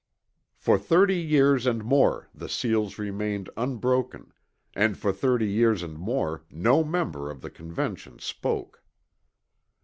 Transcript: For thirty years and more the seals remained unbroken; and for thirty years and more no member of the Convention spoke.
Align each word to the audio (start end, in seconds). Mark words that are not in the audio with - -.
For 0.55 0.79
thirty 0.79 1.19
years 1.21 1.67
and 1.67 1.83
more 1.85 2.27
the 2.33 2.49
seals 2.49 2.97
remained 2.97 3.51
unbroken; 3.55 4.33
and 4.73 4.97
for 4.97 5.13
thirty 5.13 5.45
years 5.47 5.83
and 5.83 5.93
more 5.99 6.43
no 6.49 6.83
member 6.83 7.29
of 7.29 7.41
the 7.41 7.51
Convention 7.51 8.17
spoke. 8.17 8.81